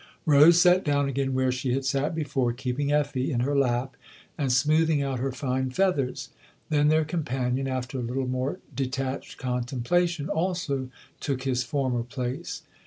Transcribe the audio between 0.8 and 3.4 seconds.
down again where she had sat before, keeping Effie